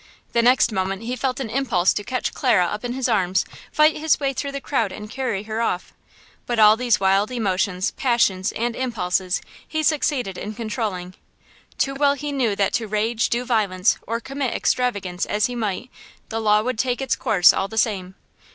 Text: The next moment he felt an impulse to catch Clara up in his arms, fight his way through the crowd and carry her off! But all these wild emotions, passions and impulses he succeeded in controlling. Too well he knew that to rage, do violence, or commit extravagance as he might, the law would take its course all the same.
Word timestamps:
The 0.33 0.41
next 0.41 0.71
moment 0.71 1.03
he 1.03 1.15
felt 1.15 1.39
an 1.39 1.51
impulse 1.51 1.93
to 1.93 2.03
catch 2.03 2.33
Clara 2.33 2.65
up 2.65 2.83
in 2.83 2.93
his 2.93 3.07
arms, 3.07 3.45
fight 3.71 3.95
his 3.95 4.19
way 4.19 4.33
through 4.33 4.53
the 4.53 4.59
crowd 4.59 4.91
and 4.91 5.07
carry 5.07 5.43
her 5.43 5.61
off! 5.61 5.93
But 6.47 6.57
all 6.57 6.75
these 6.75 6.99
wild 6.99 7.29
emotions, 7.29 7.91
passions 7.91 8.51
and 8.53 8.75
impulses 8.75 9.41
he 9.67 9.83
succeeded 9.83 10.39
in 10.39 10.55
controlling. 10.55 11.13
Too 11.77 11.93
well 11.93 12.15
he 12.15 12.31
knew 12.31 12.55
that 12.55 12.73
to 12.73 12.87
rage, 12.87 13.29
do 13.29 13.45
violence, 13.45 13.99
or 14.07 14.19
commit 14.19 14.55
extravagance 14.55 15.27
as 15.27 15.45
he 15.45 15.53
might, 15.53 15.91
the 16.29 16.41
law 16.41 16.63
would 16.63 16.79
take 16.79 16.99
its 16.99 17.15
course 17.15 17.53
all 17.53 17.67
the 17.67 17.77
same. 17.77 18.15